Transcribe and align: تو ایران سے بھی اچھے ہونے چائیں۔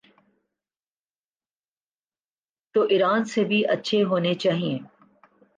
تو 2.75 2.81
ایران 2.83 3.23
سے 3.25 3.43
بھی 3.43 3.59
اچھے 3.65 4.03
ہونے 4.03 4.33
چائیں۔ 4.33 4.77